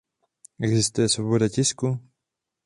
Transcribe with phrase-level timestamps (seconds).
[0.67, 1.87] Existuje svoboda tisku?